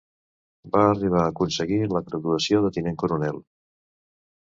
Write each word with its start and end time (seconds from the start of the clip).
Va 0.75 0.79
arribar 0.93 1.19
a 1.23 1.27
aconseguir 1.33 1.77
la 1.91 2.01
graduació 2.07 2.61
de 2.65 2.73
tinent 2.79 2.97
coronel. 3.05 3.39